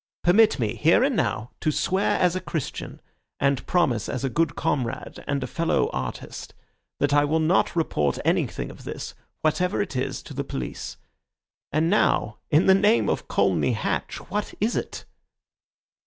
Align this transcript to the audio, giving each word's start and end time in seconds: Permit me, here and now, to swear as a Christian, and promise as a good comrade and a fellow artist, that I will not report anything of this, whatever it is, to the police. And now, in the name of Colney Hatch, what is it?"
Permit 0.23 0.57
me, 0.57 0.73
here 0.73 1.03
and 1.03 1.15
now, 1.15 1.51
to 1.59 1.71
swear 1.71 2.17
as 2.19 2.35
a 2.35 2.41
Christian, 2.41 2.99
and 3.39 3.67
promise 3.67 4.09
as 4.09 4.23
a 4.23 4.31
good 4.31 4.55
comrade 4.55 5.23
and 5.27 5.43
a 5.43 5.45
fellow 5.45 5.91
artist, 5.93 6.55
that 6.99 7.13
I 7.13 7.23
will 7.23 7.39
not 7.39 7.75
report 7.75 8.17
anything 8.25 8.71
of 8.71 8.83
this, 8.83 9.13
whatever 9.43 9.79
it 9.79 9.95
is, 9.95 10.23
to 10.23 10.33
the 10.33 10.43
police. 10.43 10.97
And 11.71 11.87
now, 11.87 12.39
in 12.49 12.65
the 12.65 12.73
name 12.73 13.09
of 13.09 13.27
Colney 13.27 13.73
Hatch, 13.73 14.15
what 14.31 14.55
is 14.59 14.75
it?" 14.75 15.05